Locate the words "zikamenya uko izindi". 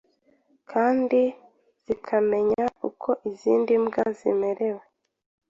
1.85-3.71